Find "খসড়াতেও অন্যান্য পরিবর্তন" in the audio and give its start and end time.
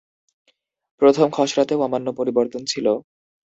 1.29-2.61